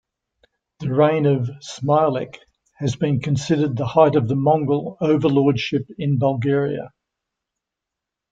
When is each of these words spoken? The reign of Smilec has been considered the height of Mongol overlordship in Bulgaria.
The 0.79 0.91
reign 0.91 1.27
of 1.27 1.47
Smilec 1.61 2.39
has 2.77 2.95
been 2.95 3.19
considered 3.19 3.77
the 3.77 3.85
height 3.85 4.15
of 4.15 4.31
Mongol 4.35 4.97
overlordship 4.99 5.85
in 5.99 6.17
Bulgaria. 6.17 6.91